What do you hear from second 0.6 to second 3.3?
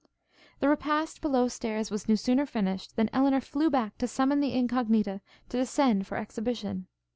The repast below stairs was no sooner finished, than